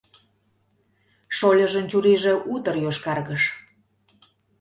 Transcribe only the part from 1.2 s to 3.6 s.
Шольыжын чурийже утыр йошкаргыш.